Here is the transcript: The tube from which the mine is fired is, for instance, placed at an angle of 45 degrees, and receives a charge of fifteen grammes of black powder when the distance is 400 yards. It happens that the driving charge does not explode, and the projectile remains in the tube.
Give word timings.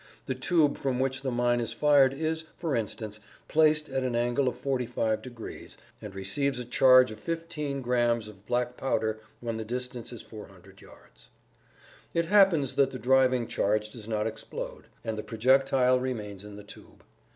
The 0.25 0.33
tube 0.33 0.79
from 0.79 0.99
which 0.99 1.21
the 1.21 1.29
mine 1.29 1.59
is 1.59 1.73
fired 1.73 2.11
is, 2.11 2.43
for 2.57 2.75
instance, 2.75 3.19
placed 3.47 3.87
at 3.87 4.01
an 4.01 4.15
angle 4.15 4.47
of 4.47 4.55
45 4.55 5.21
degrees, 5.21 5.77
and 6.01 6.15
receives 6.15 6.57
a 6.57 6.65
charge 6.65 7.11
of 7.11 7.19
fifteen 7.19 7.83
grammes 7.83 8.27
of 8.27 8.47
black 8.47 8.77
powder 8.77 9.19
when 9.41 9.57
the 9.57 9.63
distance 9.63 10.11
is 10.11 10.23
400 10.23 10.81
yards. 10.81 11.27
It 12.15 12.25
happens 12.25 12.73
that 12.77 12.89
the 12.89 12.97
driving 12.97 13.45
charge 13.45 13.91
does 13.91 14.07
not 14.07 14.25
explode, 14.25 14.87
and 15.03 15.19
the 15.19 15.21
projectile 15.23 15.99
remains 15.99 16.43
in 16.43 16.55
the 16.55 16.63
tube. 16.63 17.03